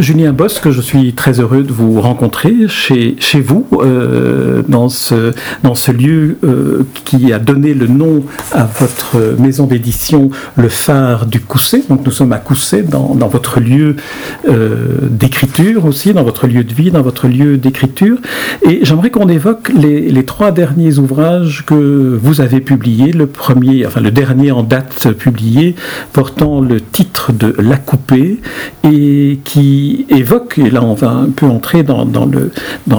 [0.00, 6.36] Julien Bosque, je suis très heureux de vous rencontrer chez, vous, euh, dans, ce, lieu
[6.42, 11.84] euh, qui a donné le nom à votre maison d'édition, Le Phare du Cousset.
[11.88, 13.96] Donc nous sommes à Cousset, dans, votre lieu
[14.48, 18.18] euh, d'écriture aussi, dans votre lieu de vie, dans votre lieu d'écriture.
[18.62, 23.12] Et j'aimerais qu'on évoque les, les, trois derniers ouvrages que vous avez publiés.
[23.12, 25.76] Le premier, enfin le dernier en date publié,
[26.12, 28.40] portant le titre de La Coupée
[28.82, 32.06] et qui évoque, et là on va un peu entrer dans,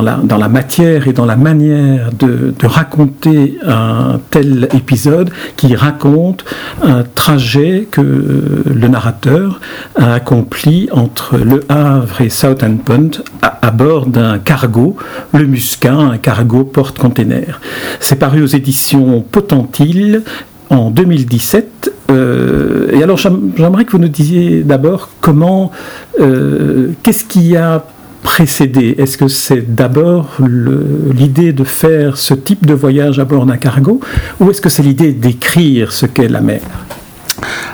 [0.02, 6.45] la, matière et dans la manière de, raconter un tel épisode, qui raconte
[6.81, 9.59] un trajet que le narrateur
[9.95, 13.11] a accompli entre Le Havre et Southampton
[13.42, 14.95] à, bord d'un cargo,
[15.33, 17.59] le Muscat, un cargo porte-container.
[17.99, 20.23] C'est paru aux éditions Potentil
[20.69, 21.91] en 2017.
[22.11, 25.71] Euh, et alors j'aimerais que vous nous disiez d'abord comment,
[26.19, 27.85] euh, qu'est-ce qui a
[28.23, 28.95] précédé?
[28.97, 33.99] Est-ce que c'est d'abord l'idée de faire ce type de voyage à bord d'un cargo
[34.39, 36.61] ou est-ce que c'est l'idée d'écrire ce qu'est la mer?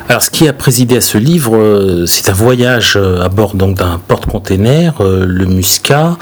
[0.10, 3.78] Alors, ce qui a présidé à ce livre, euh, c'est un voyage à bord donc
[3.78, 6.18] d'un porte-container, le Muscat.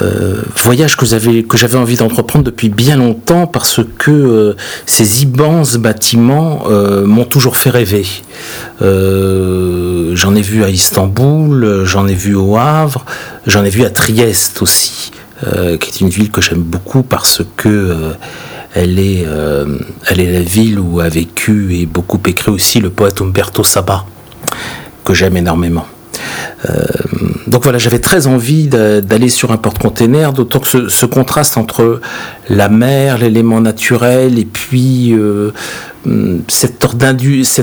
[0.00, 5.22] Euh, voyage que j'avais que j'avais envie d'entreprendre depuis bien longtemps parce que euh, ces
[5.24, 8.06] immenses bâtiments euh, m'ont toujours fait rêver.
[8.80, 13.04] j'en ai vu à Istanbul, j'en ai vu au Havre,
[13.46, 15.12] j'en ai vu à Trieste aussi,
[15.80, 18.14] qui est une ville que j'aime beaucoup parce que
[18.74, 19.26] elle est,
[20.08, 24.04] elle est la ville où a vécu et beaucoup écrit aussi le poète Umberto Saba,
[25.04, 25.86] que j'aime énormément.
[26.68, 26.86] Euh,
[27.46, 32.00] donc voilà, j'avais très envie d'aller sur un porte-container, d'autant que ce, contraste entre
[32.48, 35.50] la mer, l'élément naturel, et puis euh,
[36.48, 36.82] cette,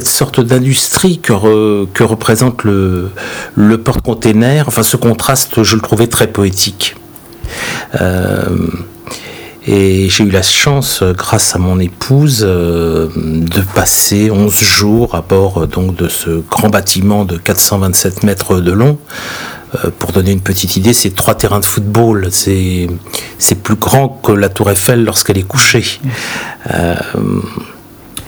[0.07, 3.09] sorte d'industrie que, re, que, représente le,
[3.55, 6.95] le porte-container, enfin ce contraste, je le trouvais très poétique.
[8.01, 8.45] Euh,
[9.71, 15.13] et j'ai eu la chance, euh, grâce à mon épouse, euh, de passer 11 jours
[15.13, 18.97] à bord euh, donc, de ce grand bâtiment de 427 mètres de long.
[19.99, 22.29] Pour donner une petite idée, c'est trois terrains de football.
[22.31, 22.87] C'est
[23.61, 25.85] plus grand que la Tour Eiffel lorsqu'elle est couchée.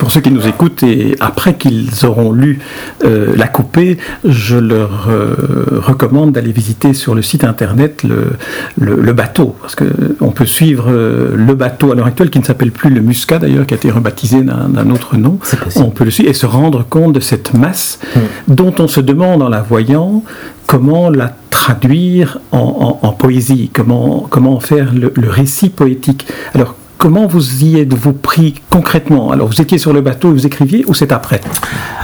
[0.02, 2.58] Pour ceux qui nous écoutent et après qu'ils auront lu
[3.04, 5.36] euh, La Coupée, je leur euh,
[5.78, 8.32] recommande d'aller visiter sur le site internet le,
[8.80, 12.44] le, le bateau, parce qu'on peut suivre euh, le bateau à l'heure actuelle qui ne
[12.44, 15.38] s'appelle plus le Muscat d'ailleurs, qui a été rebaptisé d'un autre nom.
[15.76, 18.20] On peut le suivre et se rendre compte de cette masse mmh.
[18.56, 20.24] dont on se demande en la voyant
[20.66, 26.26] comment la traduire en, en, en poésie, comment, comment faire le, le récit poétique.
[26.56, 29.32] Alors comment vous y êtes-vous pris concrètement?
[29.32, 31.42] Alors, vous étiez sur le bateau et vous écriviez ou c'est après?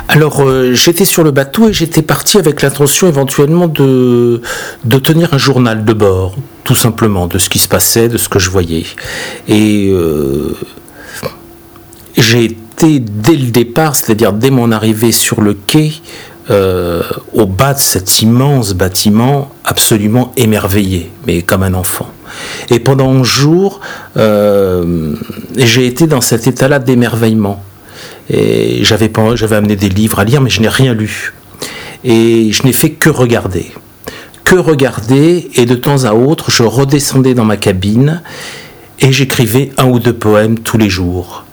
[0.08, 4.42] Alors, euh, j'étais sur le bateau et j'étais parti avec l'intention éventuellement de,
[5.04, 8.40] tenir un journal de bord, tout simplement, de ce qui se passait, de ce que
[8.40, 8.88] je voyais.
[9.48, 10.58] Et euh,
[12.18, 15.94] j'ai été dès le départ, c'est-à-dire dès mon arrivée sur le quai,
[16.50, 17.04] euh,
[17.34, 22.08] au bas de cet immense bâtiment, absolument émerveillé, mais comme un enfant.
[22.70, 23.80] Et pendant 11 jours,
[24.18, 25.14] euh,
[25.56, 27.64] j'ai été dans cet état-là d'émerveillement.
[28.30, 31.34] Et j'avais, j'avais amené des livres à lire, mais je n'ai rien lu.
[32.04, 33.72] Et je n'ai fait que regarder.
[34.44, 38.22] Que regarder, et de temps à autre, je redescendais dans ma cabine
[39.00, 41.46] et j'écrivais un ou deux poèmes tous les jours.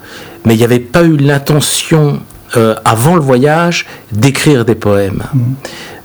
[0.45, 2.21] Mais il n'y avait pas eu l'intention,
[2.57, 5.25] euh, avant le voyage, d'écrire des poèmes.
[5.33, 5.41] Mmh.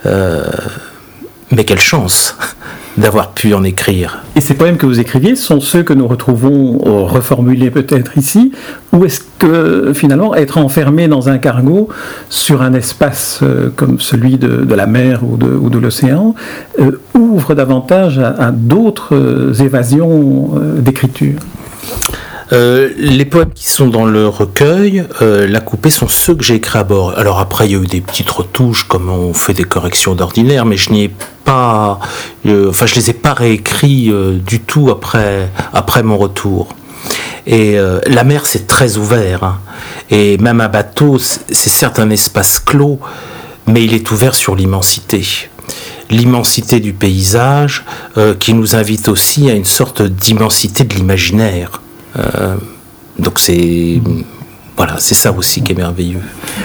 [0.05, 0.43] Euh,
[1.51, 2.37] mais quelle chance
[2.99, 4.23] d'avoir pu en écrire.
[4.35, 8.51] Et ces poèmes que vous écriviez sont ceux que nous retrouvons euh, reformulés peut-être ici,
[8.93, 11.89] ou est-ce que finalement être enfermé dans un cargo
[12.29, 16.35] sur un espace euh, comme celui de, la mer ou de, l'océan
[16.79, 21.39] euh, ouvre davantage à, d'autres évasions d'écriture?
[22.51, 26.55] Euh, les poèmes qui sont dans le recueil, euh, la coupée, sont ceux que j'ai
[26.55, 27.17] écrits à bord.
[27.17, 30.65] Alors après, il y a eu des petites retouches, comme on fait des corrections d'ordinaire,
[30.65, 31.11] mais je n'y ai
[31.45, 31.99] pas,
[32.47, 34.11] euh, enfin, je les ai pas réécrits
[34.45, 36.69] du tout après, après mon retour.
[37.47, 39.43] Et la mer, c'est très ouvert.
[39.43, 39.59] Hein.
[40.11, 42.99] Et même un bateau, c'est certes un espace clos,
[43.65, 45.25] mais il est ouvert sur l'immensité.
[46.11, 47.85] L'immensité du paysage
[48.39, 51.81] qui nous invite aussi à une sorte d'immensité de l'imaginaire.
[52.17, 52.55] Euh,
[53.17, 54.01] donc c'est
[54.99, 56.21] ça aussi qui est merveilleux.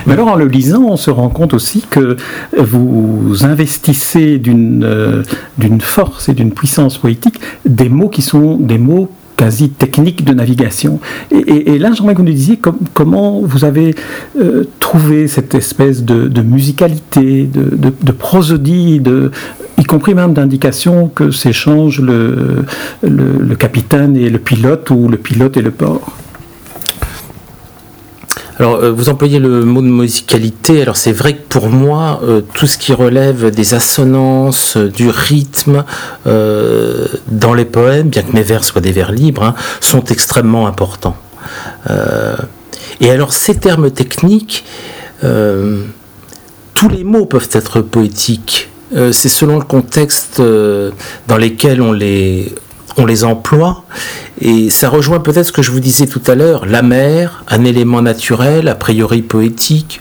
[0.07, 2.17] Mais alors en le lisant, on se rend compte aussi que
[2.57, 5.23] vous investissez d'une euh,
[5.59, 10.33] d'une force et d'une puissance poétique des mots qui sont des mots quasi techniques de
[10.33, 11.01] navigation.
[11.31, 12.59] Et, et, là, j'aimerais que vous nous disiez
[12.93, 13.95] comment vous avez
[14.41, 19.31] euh, trouvé cette espèce de, musicalité, de, prosodie, de,
[19.79, 22.65] y compris même d'indication que s'échangent le,
[23.03, 26.24] le capitaine et le pilote ou le pilote et le port?
[28.59, 30.83] Alors, euh, vous employez le mot de musicalité.
[30.83, 35.09] Alors, c'est vrai que pour moi, euh, tout ce qui relève des assonances, euh, du
[35.09, 35.85] rythme
[36.25, 41.17] dans les poèmes, bien que mes vers soient des vers libres, hein, sont extrêmement importants.
[43.01, 44.65] Et alors, ces termes techniques,
[45.21, 48.69] tous les mots peuvent être poétiques.
[49.13, 52.55] c'est selon le contexte dans lequel on les,
[52.97, 53.85] on les emploie.
[54.41, 57.65] Et ça rejoint peut-être ce que je vous disais tout à l'heure, la mer, un
[57.65, 60.01] élément naturel, a priori poétique,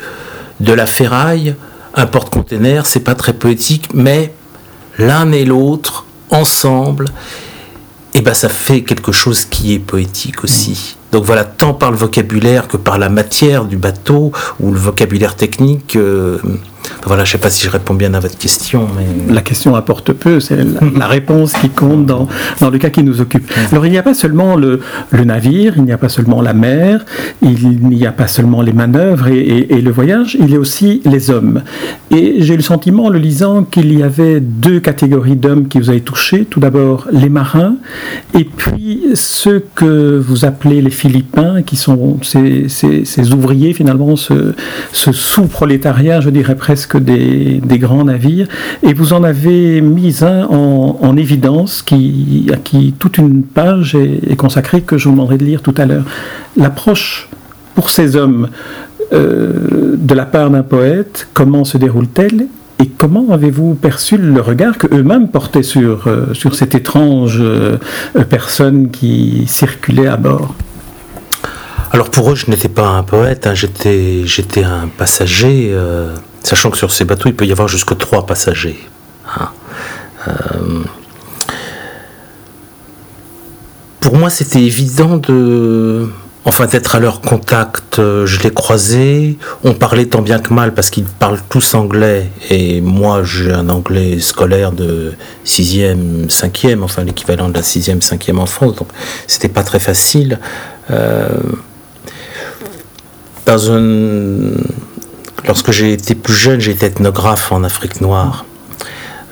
[0.59, 1.55] de la ferraille,
[1.95, 4.33] un porte-container, c'est pas très poétique, mais
[4.97, 7.05] l'un et l'autre, ensemble,
[8.15, 10.97] et eh ben ça fait quelque chose qui est poétique aussi.
[11.11, 15.35] Donc voilà, tant par le vocabulaire que par la matière du bateau ou le vocabulaire
[15.35, 15.95] technique.
[15.95, 16.37] Euh,
[17.05, 18.87] voilà, je ne sais pas si je réponds bien à votre question.
[18.95, 19.33] Mais...
[19.33, 20.63] La question apporte peu, c'est la,
[20.97, 22.27] la, réponse qui compte dans,
[22.59, 23.51] dans le cas qui nous occupe.
[23.71, 24.79] Alors il n'y a pas seulement le,
[25.11, 27.05] le navire, il n'y a pas seulement la mer,
[27.41, 30.59] il n'y a pas seulement les manœuvres et, et, et, le voyage, il y a
[30.59, 31.63] aussi les hommes.
[32.11, 35.89] Et j'ai le sentiment en le lisant qu'il y avait deux catégories d'hommes qui vous
[35.89, 36.45] avaient touché.
[36.45, 37.75] Tout d'abord les marins
[38.33, 44.15] et puis ceux que vous appelez les Philippins, qui sont ces, ces, ces ouvriers finalement,
[44.15, 44.53] ce,
[44.91, 48.47] ce sous-prolétariat, je dirais presque des, des, grands navires,
[48.81, 53.95] et vous en avez mis un en, en, évidence qui, à qui toute une page
[53.95, 56.05] est, est, consacrée que je vous demanderai de lire tout à l'heure.
[56.57, 57.29] L'approche
[57.75, 58.49] pour ces hommes
[59.13, 62.47] euh, de la part d'un poète, comment se déroule-t-elle
[62.79, 67.77] et comment avez-vous perçu le regard que eux-mêmes portaient sur, euh, sur cette étrange euh,
[68.29, 70.55] personne qui circulait à bord?
[71.93, 76.71] Alors pour eux, je n'étais pas un poète, hein, j'étais, j'étais un passager, euh, sachant
[76.71, 78.79] que sur ces bateaux, il peut y avoir jusque trois passagers.
[79.37, 79.49] Hein.
[80.27, 80.33] Euh,
[83.99, 86.09] pour moi, c'était évident de,
[86.45, 87.97] enfin, d'être à leur contact.
[87.97, 92.81] Je les croisais, on parlait tant bien que mal parce qu'ils parlent tous anglais, et
[92.81, 95.13] moi, j'ai un anglais scolaire de
[95.45, 98.87] 6e, 5e, enfin l'équivalent de la 6e, 5e en France, donc
[99.27, 100.39] c'était pas très facile.
[100.89, 101.37] Euh,
[103.45, 104.53] dans un...
[105.45, 108.45] Lorsque j'ai été plus jeune, j'ai été ethnographe en Afrique noire.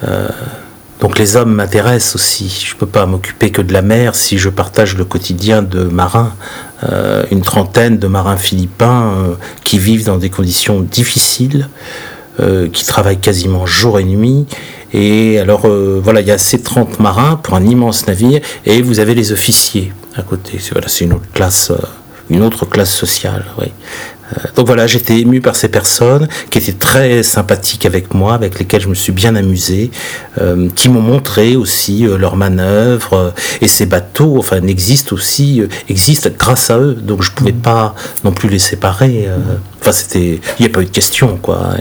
[0.03, 0.27] Euh,
[0.99, 2.65] donc les hommes m'intéressent aussi.
[2.67, 5.83] Je ne peux pas m'occuper que de la mer si je partage le quotidien de
[5.83, 6.33] marins.
[6.83, 11.69] Euh, une trentaine de marins philippins euh, qui vivent dans des conditions difficiles,
[12.73, 14.47] qui travaillent quasiment jour et nuit.
[14.93, 18.99] Et alors voilà, il y a ces 30 marins pour un immense navire et vous
[18.99, 20.57] avez les officiers à côté.
[20.71, 21.71] Voilà, c'est une autre classe
[22.29, 23.45] une autre classe sociale.
[23.59, 23.67] Oui.
[24.31, 28.59] Euh, donc voilà, j'étais ému par ces personnes qui étaient très sympathiques avec moi, avec
[28.59, 29.91] lesquelles je me suis bien amusé,
[30.39, 36.29] euh, qui m'ont montré aussi euh, leurs manœuvres et ces bateaux, enfin, existent aussi, existent
[36.37, 36.93] grâce à eux.
[36.93, 39.27] Donc je pouvais pas non plus les séparer.
[39.79, 41.71] Enfin, c'était, il n'y a pas eu de question, quoi.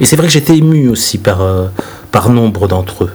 [0.00, 1.40] Et, c'est vrai que j'étais ému aussi par
[2.10, 3.12] par nombre d'entre eux.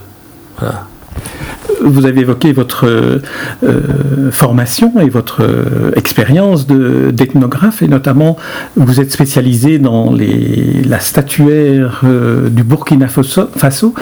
[1.84, 8.36] Vous avez évoqué votre euh, formation et votre euh, expérience d'ethnographe, et notamment
[8.76, 13.94] vous êtes spécialisé dans la statuaire euh, du Burkina Faso.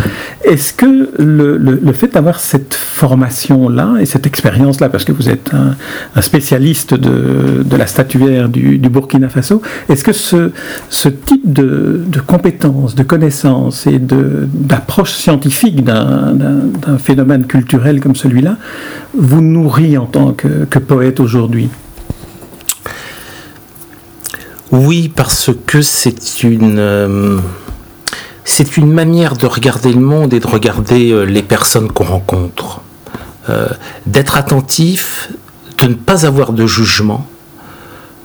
[0.44, 6.22] Est-ce que le, fait d'avoir cette formation-là et cette expérience-là, parce que vous êtes un,
[6.22, 10.52] spécialiste de, de, la statuaire du, du Burkina Faso, est-ce que ce,
[10.88, 18.56] ce type de, de compétences, de connaissances et d'approche scientifique d'un phénomène culturel comme celui-là
[19.14, 21.68] vous nourrit en tant que, poète aujourd'hui
[24.70, 26.78] Oui, parce que c'est une...
[26.78, 27.38] Euh,
[28.44, 32.80] c'est une manière de regarder le monde et de regarder euh, les personnes qu'on rencontre.
[33.48, 33.68] Euh,
[34.06, 35.30] D'être attentif,
[35.78, 37.26] de ne pas avoir de jugement,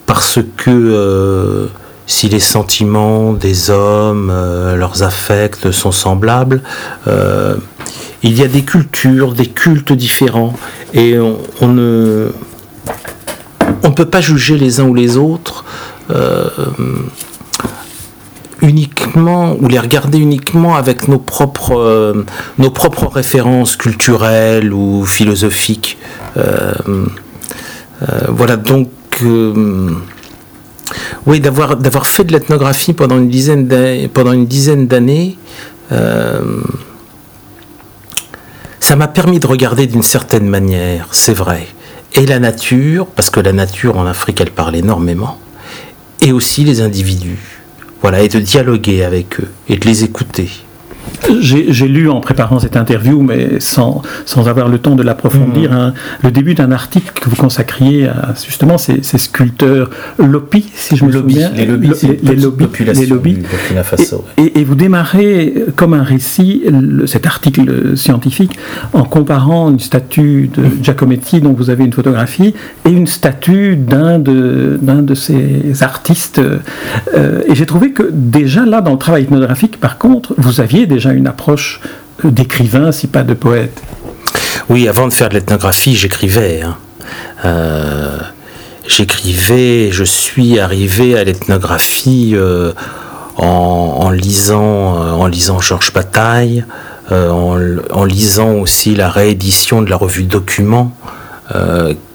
[0.08, 1.70] parce que
[2.08, 6.64] si les sentiments des hommes, euh, leurs affects sont semblables,
[7.08, 7.58] euh,
[8.24, 10.54] il y a des cultures, des cultes différents,
[10.94, 12.30] et on, ne
[13.84, 15.66] on peut pas juger les uns ou les autres.
[16.10, 16.50] Euh,
[18.64, 22.26] uniquement ou les regarder uniquement avec nos propres
[22.58, 26.00] nos propres références culturelles ou philosophiques.
[28.30, 28.90] Voilà donc
[31.26, 33.68] oui d'avoir fait de l'ethnographie pendant une dizaine
[34.14, 35.38] pendant une dizaine d'années.
[38.80, 41.68] ça m'a permis de regarder d'une certaine manière, c'est vrai,
[42.14, 45.38] et la nature, parce que la nature en Afrique elle parle énormément,
[46.22, 47.58] et aussi les individus.
[48.02, 50.50] Voilà, et de dialoguer avec eux et de les écouter.
[51.40, 55.94] J'ai lu en préparant cette interview, mais sans, sans avoir le temps de l'approfondir, mmh.
[56.24, 61.06] le début d'un article que vous consacriez à justement ces, ces sculpteurs Lopi, si je
[61.06, 61.52] me souviens.
[61.56, 62.36] Les lobbies, les,
[62.94, 63.40] les, lobbies,
[64.38, 66.64] et, et, vous démarrez comme un récit
[67.06, 68.58] cet article scientifique
[68.94, 72.54] en comparant une statue de Giacometti dont vous avez une photographie
[72.86, 76.40] et une statue d'un de, de ces artistes.
[76.40, 80.86] Euh, et j'ai trouvé que déjà là, dans le travail ethnographique, par contre, vous aviez
[80.98, 81.80] déjà une approche
[82.24, 83.84] d'écrivain, si pas de poète.
[84.70, 86.62] Oui, avant de faire de l'ethnographie, j'écrivais.
[86.62, 86.76] Hein.
[87.46, 88.18] Euh,
[88.88, 92.74] j'écrivais, je suis arrivé à l'ethnographie euh,
[93.36, 96.66] en, lisant, euh, en lisant Georges Bataille,
[97.12, 100.92] en, lisant aussi la réédition de la revue Document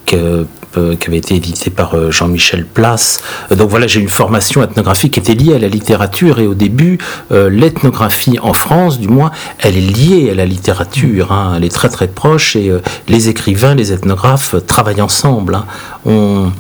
[0.05, 0.47] que
[0.79, 3.21] euh, qui avait été édité par euh, Jean-Michel Place.
[3.51, 6.55] Euh, donc voilà, j'ai une formation ethnographique qui était liée à la littérature et au
[6.55, 6.99] début,
[7.31, 11.31] l'ethnographie en France, du moins, elle est liée à la littérature.
[11.31, 11.55] Hein.
[11.57, 12.73] elle est très très proche et
[13.09, 15.57] les écrivains, les ethnographes travaillent ensemble.
[15.57, 15.67] Hein.
[16.07, 16.53] On,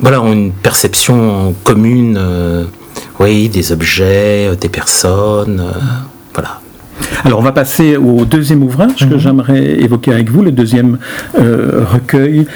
[0.00, 2.20] voilà, une perception commune,
[3.20, 5.64] oui, des objets, des personnes,
[6.34, 6.60] voilà.
[7.24, 9.18] Alors on va passer au deuxième ouvrage que mhm.
[9.18, 10.98] j'aimerais évoquer avec vous, le deuxième
[11.38, 12.46] euh, recueil,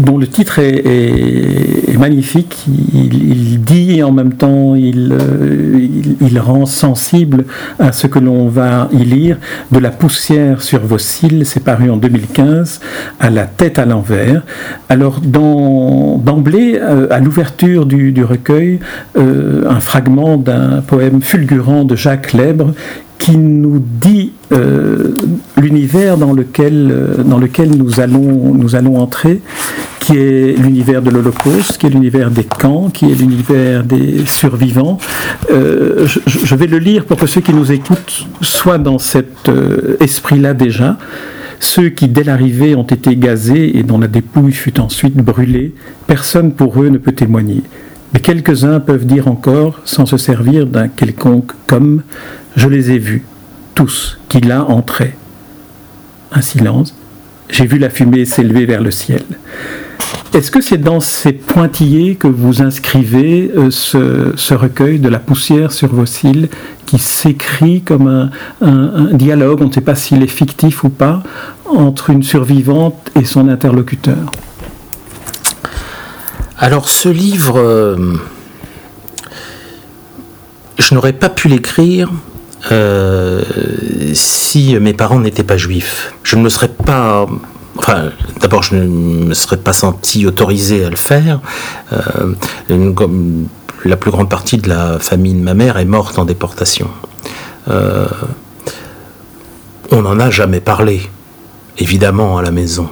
[0.00, 2.66] dont le titre est, magnifique.
[2.66, 7.46] Il, dit et en même temps euh, il, il, rend sensible
[7.78, 9.38] à ce que l'on va y lire.
[9.72, 12.80] De la poussière sur vos cils, c'est paru en 2015,
[13.18, 14.42] à la tête à l'envers.
[14.88, 18.80] Alors d'emblée, euh, à l'ouverture du, recueil,
[19.16, 22.72] un fragment d'un poème fulgurant de Jacques Lèbre
[23.18, 25.14] qui nous dit euh,
[25.56, 29.40] l'univers dans lequel, euh, dans lequel nous, allons, nous allons entrer,
[30.00, 34.98] qui est l'univers de l'Holocauste, qui est l'univers des camps, qui est l'univers des survivants.
[35.50, 39.50] Euh, je, vais le lire pour que ceux qui nous écoutent soient dans cet
[40.00, 40.96] esprit-là déjà.
[41.58, 45.74] Ceux qui, dès l'arrivée, ont été gazés et dont la dépouille fut ensuite brûlée,
[46.06, 47.62] personne pour eux ne peut témoigner.
[48.12, 52.02] Mais quelques-uns peuvent dire encore, sans se servir d'un quelconque comme,
[52.56, 53.24] je les ai vus,
[53.74, 55.16] tous, qui là entraient.
[56.32, 56.94] Un silence.
[57.48, 59.22] J'ai vu la fumée s'élever vers le ciel.
[60.34, 65.72] Est-ce que c'est dans ces pointillés que vous inscrivez euh, ce, recueil de la poussière
[65.72, 66.48] sur vos cils
[66.84, 71.22] qui s'écrit comme un, dialogue, on ne sait pas s'il est fictif ou pas,
[71.64, 74.30] entre une survivante et son interlocuteur?
[76.58, 78.14] Alors ce livre, euh,
[80.78, 82.10] je n'aurais pas pu l'écrire
[82.72, 83.42] euh,
[84.14, 86.14] si mes parents n'étaient pas juifs.
[86.22, 87.26] Je ne me serais pas
[87.78, 88.10] Enfin,
[88.40, 91.40] d'abord, je ne me serais pas senti autorisé à le faire.
[91.92, 92.32] Euh,
[93.84, 96.88] la plus grande partie de la famille de ma mère est morte en déportation.
[97.68, 98.06] Euh,
[99.90, 101.02] on n'en a jamais parlé,
[101.76, 102.88] évidemment, à la maison.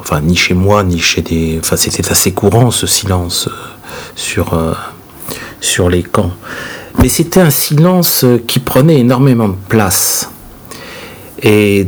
[0.00, 1.60] enfin, ni chez moi, ni chez des.
[1.62, 3.48] Enfin, c'était assez courant ce silence
[4.16, 4.58] sur
[5.60, 6.32] sur les camps.
[6.98, 10.30] Mais c'était un silence qui prenait énormément de place.
[11.42, 11.86] Et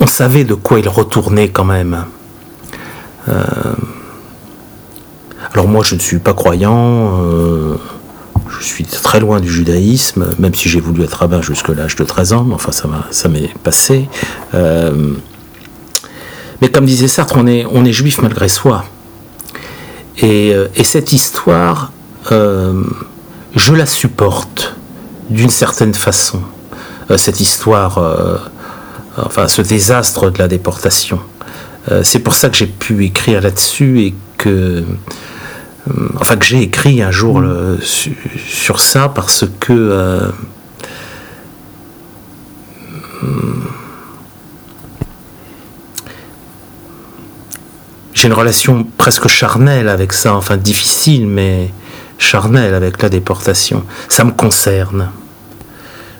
[0.00, 2.04] on savait de quoi il retournait quand même.
[3.28, 3.42] Euh,
[5.52, 7.76] alors moi je ne suis pas croyant, euh,
[8.48, 12.04] je suis très loin du judaïsme, même si j'ai voulu être rabbin jusqu'à l'âge de
[12.04, 14.08] 13 ans, mais enfin ça m'est passé.
[14.54, 15.14] Euh,
[16.60, 18.84] mais comme disait Sartre, on est, on est juif malgré soi.
[20.20, 20.52] Et
[20.82, 21.92] cette histoire,
[22.32, 22.82] euh,
[23.54, 24.76] je la supporte
[25.30, 26.40] d'une certaine façon,
[27.10, 28.38] euh, cette histoire, euh,
[29.16, 31.20] enfin ce désastre de la déportation.
[32.02, 34.84] c'est pour ça que j'ai pu écrire là-dessus et que,
[36.20, 37.42] enfin que j'ai écrit un jour
[37.80, 40.30] sur ça parce que
[48.12, 51.72] j'ai une relation presque charnelle avec ça, enfin difficile, mais
[52.18, 53.84] charnel avec la déportation.
[54.08, 55.08] Ça me concerne.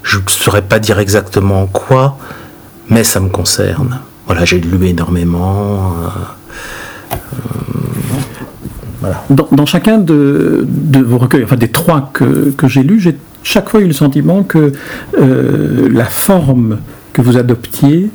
[0.02, 2.17] Je ne saurais pas dire exactement quoi,
[2.88, 4.00] mais ça me concerne.
[4.26, 5.95] Voilà, j'ai lu énormément.
[7.12, 7.17] Euh,
[9.00, 9.25] Voilà.
[9.31, 13.69] Dans, chacun de, de vos recueils, enfin des trois que, que j'ai lus, j'ai chaque
[13.69, 14.73] fois eu le sentiment que
[15.19, 16.78] euh, la forme
[17.12, 18.11] que vous adoptiez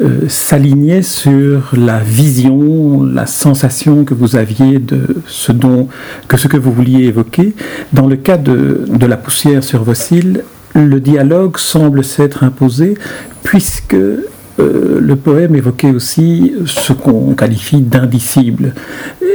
[0.00, 5.88] euh, s'alignait sur la vision, la sensation que vous aviez de ce dont,
[6.28, 7.54] que ce que vous vouliez évoquer.
[7.92, 10.42] Dans le cas de, de la poussière sur vos cils,
[10.74, 12.94] le dialogue semble s'être imposé
[13.42, 13.96] puisque
[14.60, 18.74] euh, le poème évoquait aussi ce qu'on qualifie d'indicible.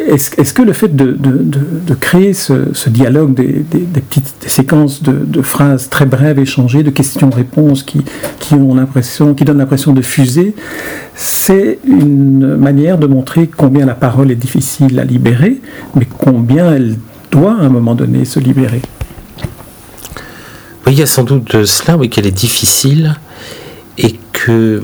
[0.07, 1.17] Est-ce que le fait de,
[1.99, 3.65] créer ce, dialogue, des,
[4.01, 8.03] petites séquences de, phrases très brèves échangées, de questions-réponses qui,
[8.39, 8.75] qui ont
[9.35, 10.53] qui donnent l'impression de fuser,
[11.15, 15.59] c'est une manière de montrer combien la parole est difficile à libérer,
[15.95, 16.97] mais combien elle
[17.31, 18.81] doit à un moment donné se libérer?
[20.85, 23.15] Oui, il y a sans doute cela, oui, qu'elle est difficile
[23.97, 24.81] et que.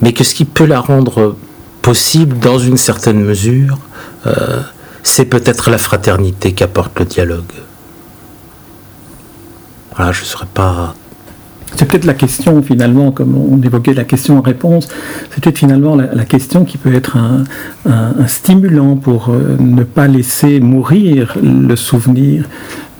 [0.00, 1.36] Mais que ce qui peut la rendre
[1.82, 3.78] possible dans une certaine mesure,
[4.26, 4.60] euh,
[5.02, 7.52] c'est peut-être la fraternité qu'apporte le dialogue.
[9.96, 10.94] Voilà, je ne serais pas.
[11.76, 14.88] C'est peut-être la question finalement, comme on évoquait la question-réponse,
[15.30, 17.44] c'est peut-être finalement la, la question qui peut être un,
[17.84, 22.44] un- un stimulant pour euh, ne pas laisser mourir le souvenir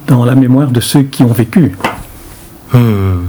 [0.06, 1.76] dans la mémoire de ceux qui ont vécu.
[2.74, 3.26] Hmm.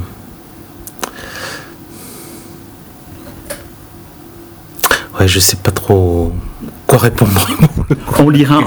[5.19, 6.34] Ouais, je sais pas trop
[6.90, 7.48] quoi répondre.
[8.18, 8.62] On lira,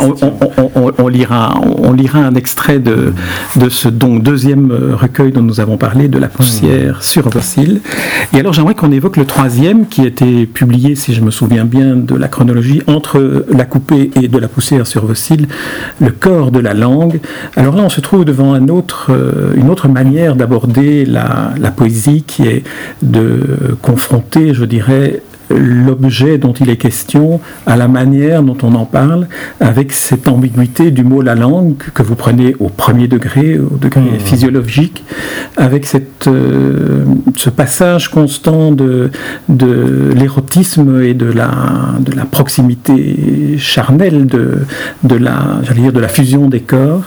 [0.99, 3.13] on, lira, on lira un extrait de,
[3.57, 7.41] de ce donc deuxième euh, recueil dont nous avons parlé, de la poussière sur vos
[7.41, 7.81] cils.
[8.33, 11.65] Et alors j'aimerais qu'on évoque le troisième qui a été publié, si je me souviens
[11.65, 15.49] bien de la chronologie, entre la coupée et de la poussière sur vos cils,
[16.01, 17.21] le corps de la langue.
[17.57, 21.73] Alors là on se trouve devant un autre, euh, une autre manière d'aborder la, la
[21.73, 22.63] poésie qui est
[23.03, 25.23] de confronter, je dirais,
[25.57, 29.29] l'objet dont il est question à la manière dont on en parle,
[29.61, 34.19] avec cette ambiguïté du mot la langue que vous prenez au premier degré, au degré
[34.19, 35.05] physiologique,
[35.57, 37.05] avec cette, euh,
[37.37, 39.11] ce passage constant de,
[39.49, 41.51] de l'érotisme et de la,
[42.01, 44.59] de la proximité charnelle, de,
[45.05, 47.03] de, la, dire, de la fusion des corps.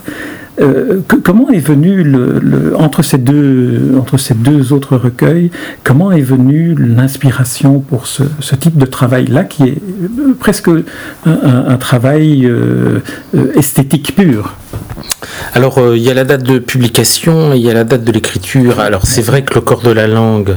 [0.62, 5.52] Euh, comment est venu le, entre ces deux autres recueils
[5.84, 8.24] comment est venue l'inspiration pour ce,
[8.56, 9.78] type de travail là qui est
[10.20, 10.70] euh, presque
[11.26, 13.02] un, travail euh,
[13.56, 14.56] esthétique pur?
[15.54, 18.80] Alors, il y a la date de publication il y a la date de l'écriture.
[18.80, 20.56] Alors, c'est vrai que le corps de la langue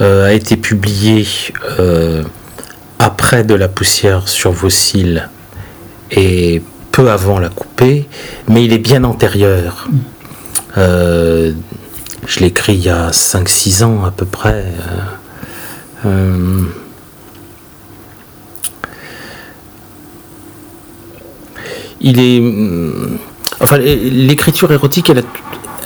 [0.00, 1.26] a été publié
[2.98, 5.28] après de la poussière sur vos cils
[6.10, 6.62] et
[6.96, 8.08] peu avant la coupée,
[8.48, 9.86] mais il est bien antérieur.
[10.78, 11.52] Euh,
[12.26, 14.64] je l'ai écrit il y a 5-6 ans à peu près.
[16.06, 16.62] Euh, euh,
[22.00, 22.40] il est.
[22.40, 23.18] hum,
[23.60, 25.22] Enfin, l'écriture érotique, elle a,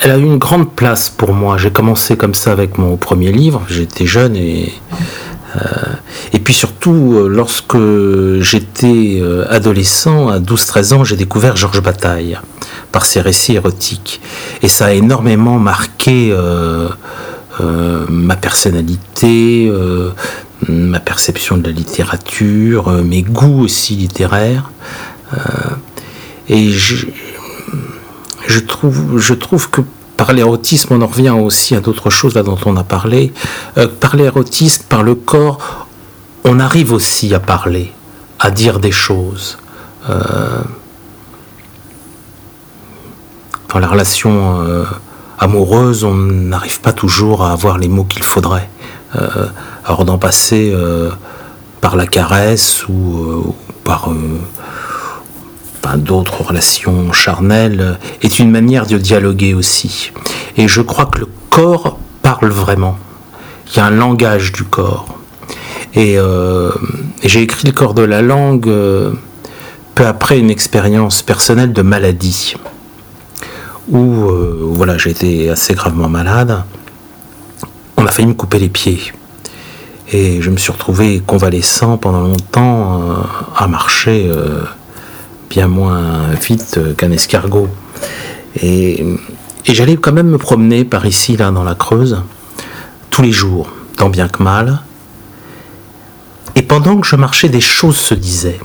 [0.03, 1.57] elle a eu une grande place pour moi.
[1.57, 3.63] J'ai commencé comme ça avec mon premier livre.
[3.69, 4.73] J'étais jeune et.
[6.33, 7.77] Et puis surtout, euh, lorsque
[8.41, 12.39] j'étais euh, adolescent, à 12-13 ans, j'ai découvert Georges Bataille
[12.93, 14.21] par ses récits érotiques.
[14.63, 16.89] Et ça a énormément marqué euh,
[18.09, 19.71] ma personnalité,
[20.67, 24.71] ma perception de la littérature, mes goûts aussi littéraires.
[26.49, 27.07] Et je,
[28.61, 29.83] trouve, que
[30.17, 33.33] par l'érotisme, on en revient aussi à d'autres choses là dont on a parlé.
[34.01, 35.87] Par l'érotisme, par le corps,
[36.45, 37.93] on arrive aussi à parler,
[38.39, 39.59] à dire des choses.
[40.09, 40.63] Euh,
[43.73, 44.85] dans la relation euh,
[45.39, 48.69] amoureuse, on n'arrive pas toujours à avoir les mots qu'il faudrait.
[49.17, 49.47] Euh,
[49.85, 51.11] alors d'en passer euh,
[51.81, 54.11] par la caresse ou, par
[55.83, 60.13] par d'autres relations charnelles est une manière de dialoguer aussi.
[60.57, 62.99] Et je crois que le corps parle vraiment.
[63.69, 65.07] Il y a un langage du corps.
[65.95, 66.71] Et, euh,
[67.23, 69.13] et j'ai écrit le corps de la langue euh,
[69.95, 72.55] peu après une expérience personnelle de maladie
[73.89, 76.63] où euh, voilà j'ai assez gravement malade.
[77.97, 79.01] On a failli me couper les pieds.
[80.13, 83.01] Et je me suis retrouvé convalescent pendant longtemps
[83.57, 84.29] à marcher
[85.49, 87.69] bien moins vite qu'un escargot.
[88.61, 89.05] Et
[89.67, 92.23] j'allais quand même me promener par ici, là, dans la Creuse,
[93.11, 94.81] tous les jours, tant bien que mal.
[96.71, 98.61] Pendant que je marchais, des choses se disaient,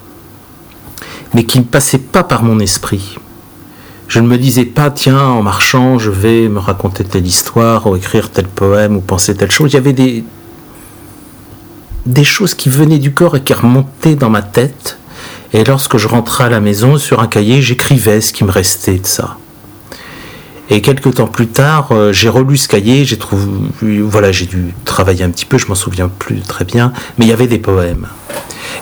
[1.33, 3.17] mais qui ne passaient pas par mon esprit.
[4.07, 7.95] Je ne me disais pas, tiens, en marchant, je vais me raconter telle histoire, ou
[7.95, 9.71] écrire tel poème, ou penser telle chose.
[9.71, 10.23] Il y avait des,
[12.05, 14.99] des choses qui venaient du corps et qui remontaient dans ma tête,
[15.51, 18.99] Et lorsque je rentrais à la maison, sur un cahier, j'écrivais ce qui me restait
[18.99, 19.39] de ça.
[20.69, 23.45] Et quelques temps plus tard, euh, j'ai relu ce cahier, j'ai trouvé,
[24.01, 27.30] voilà, j'ai dû travailler un petit peu, je m'en souviens plus très bien, mais il
[27.30, 28.08] y avait des poèmes.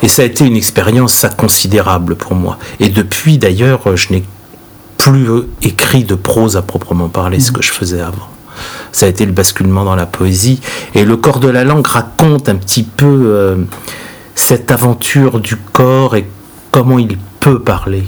[0.01, 2.57] Et ça a été une expérience ça considérable pour moi.
[2.79, 4.23] Et depuis, d'ailleurs, je n'ai
[4.97, 5.27] plus
[5.61, 8.29] écrit de prose à proprement parler, ce que je faisais avant.
[8.91, 10.61] Ça a été le basculement dans la poésie.
[10.95, 13.57] Et le corps de la langue raconte un petit peu euh,
[14.35, 16.27] cette aventure du corps et
[16.71, 18.03] comment il peut parler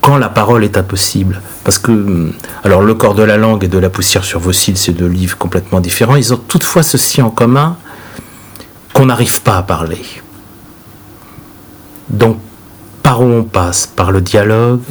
[0.00, 1.40] quand la parole est impossible.
[1.64, 4.52] Parce que, hum, alors, Le corps de la langue et de la poussière sur vos
[4.52, 6.16] cils, c'est deux livres complètement différents.
[6.16, 7.76] Ils ont toutefois ceci en commun
[8.92, 10.02] qu'on n'arrive pas à parler.
[12.10, 12.38] Donc,
[13.02, 13.86] par où on passe?
[13.86, 14.82] Par le dialogue?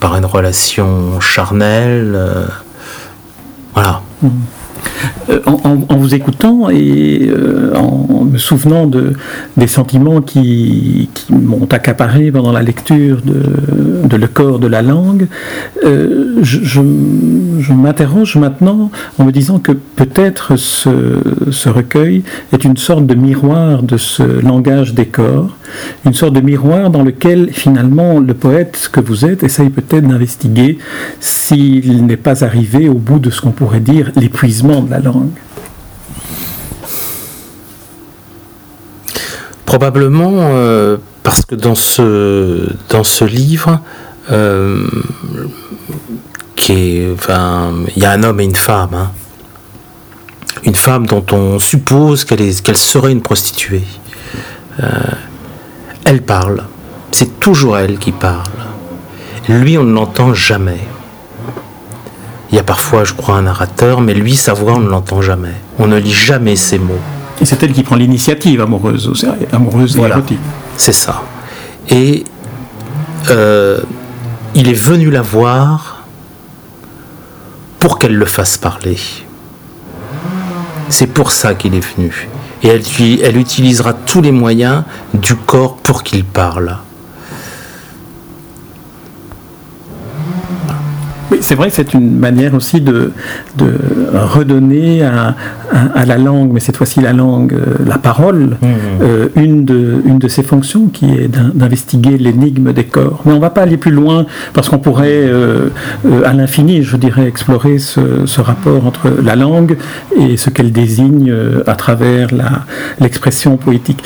[0.00, 2.12] Par une relation charnelle?
[2.14, 2.46] Euh,
[3.74, 4.02] Voilà.
[4.22, 4.28] Mmh.
[5.30, 9.12] Euh, en, vous écoutant et euh, en me souvenant de,
[9.56, 15.26] des sentiments qui, m'ont accaparé pendant la lecture de, Le corps de la langue,
[15.84, 16.80] euh, je,
[17.72, 20.90] m'interroge maintenant en me disant que peut-être ce,
[21.50, 25.56] ce, recueil est une sorte de miroir de ce langage des corps,
[26.04, 30.78] une sorte de miroir dans lequel finalement le poète que vous êtes essaye peut-être d'investiguer
[31.20, 35.38] s'il n'est pas arrivé au bout de ce qu'on pourrait dire l'épuisement la langue.
[39.64, 43.80] Probablement euh, parce que dans ce, livre,
[44.30, 44.86] euh,
[46.56, 48.94] qui est, enfin, il y a un homme et une femme.
[48.94, 49.10] Hein.
[50.64, 53.84] Une femme dont on suppose qu'elle qu'elle serait une prostituée.
[54.80, 54.88] Euh,
[56.04, 56.64] elle parle.
[57.10, 58.60] C'est toujours elle qui parle.
[59.48, 60.80] Lui, on ne l'entend jamais.
[62.52, 65.22] Il y a parfois, je crois, un narrateur, mais lui, sa voix, on ne l'entend
[65.22, 65.54] jamais.
[65.78, 67.00] On ne lit jamais ses mots.
[67.40, 69.10] Et c'est elle qui prend l'initiative amoureuse,
[69.52, 70.20] amoureuse voilà.
[70.76, 71.22] C'est ça.
[71.88, 72.24] Et
[73.30, 73.80] euh,
[74.54, 76.04] il est venu la voir
[77.78, 78.98] pour qu'elle le fasse parler.
[80.90, 82.28] C'est pour ça qu'il est venu.
[82.62, 82.82] Et elle,
[83.24, 84.84] elle utilisera tous les moyens
[85.14, 86.76] du corps pour qu'il parle.
[91.42, 93.12] C'est vrai que c'est une manière aussi de,
[94.12, 95.34] redonner à,
[95.72, 98.66] à, la langue, mais cette fois-ci la langue, euh, la parole, mmh.
[99.02, 103.22] euh, une, de, une de ses fonctions qui est d'investiguer l'énigme des corps.
[103.24, 105.70] Mais on ne va pas aller plus loin parce qu'on pourrait euh,
[106.24, 109.76] à l'infini, je dirais, explorer ce, ce, rapport entre la langue
[110.18, 111.32] et ce qu'elle désigne
[111.66, 112.28] à travers
[112.98, 114.02] l'expression poétique.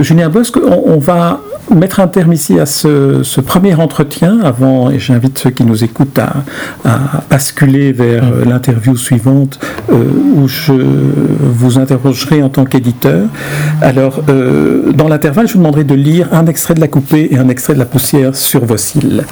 [0.00, 1.42] Julien Bosque, on, on va
[1.74, 5.84] mettre un terme ici à ce, ce premier entretien avant, et j'invite ceux qui nous
[5.84, 6.44] écoutent à,
[6.84, 13.28] à basculer vers euh, l'interview suivante euh, où je vous interrogerai en tant qu'éditeur.
[13.82, 17.38] Alors, euh, dans l'intervalle, je vous demanderai de lire un extrait de la coupée et
[17.38, 19.24] un extrait de la poussière sur vos cils.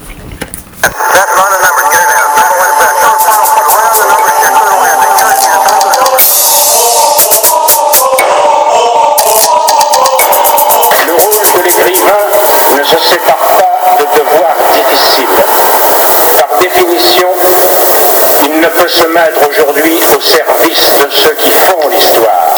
[18.59, 22.51] Il ne peut se mettre aujourd'hui au service de ceux qui font l'histoire.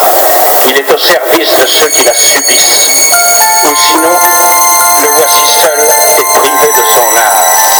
[0.70, 3.10] Il est au service de ceux qui la subissent.
[3.70, 4.08] ou sinon,
[5.02, 5.84] le voici seul
[6.18, 7.79] et privé de son art.